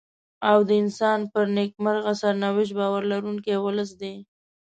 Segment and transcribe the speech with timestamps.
[0.49, 4.15] او د انسان پر نېکمرغه سرنوشت باور لرونکی ولس دی.